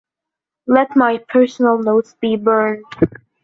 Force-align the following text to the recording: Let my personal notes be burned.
Let 0.65 0.95
my 0.95 1.23
personal 1.29 1.77
notes 1.77 2.15
be 2.19 2.35
burned. 2.35 2.83